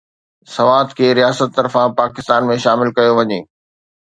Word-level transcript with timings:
سوات 0.55 0.89
کي 0.99 1.07
رياست 1.19 1.49
طرفان 1.59 1.89
پاڪستان 2.01 2.49
۾ 2.55 2.57
شامل 2.65 2.95
ڪيو 2.97 3.13
وڃي 3.21 3.39